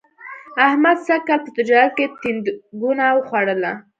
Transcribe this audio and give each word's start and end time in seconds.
احمد 0.67 0.97
سږ 1.07 1.21
کال 1.27 1.39
په 1.45 1.51
تجارت 1.57 1.91
کې 1.97 2.05
تیندکونه 2.21 3.05
و 3.15 3.19
خوړل 3.27 3.63